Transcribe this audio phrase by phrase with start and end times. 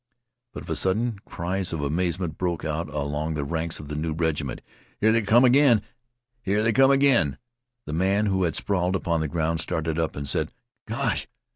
[0.51, 4.13] But, of a sudden, cries of amazement broke out along the ranks of the new
[4.13, 4.61] regiment.
[4.99, 5.83] "Here they come ag'in!
[6.41, 7.37] Here they come ag'in!"
[7.85, 10.51] The man who had sprawled upon the ground started up and said,
[10.87, 11.27] "Gosh!"